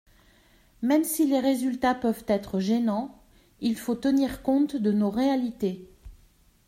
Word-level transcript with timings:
Même 0.81 1.03
si 1.03 1.27
les 1.27 1.39
résultats 1.39 1.93
peuvent 1.93 2.23
être 2.27 2.59
gênants, 2.59 3.15
il 3.59 3.77
faut 3.77 3.93
tenir 3.93 4.41
compte 4.41 4.75
de 4.75 4.91
nos 4.91 5.11
réalités. 5.11 5.87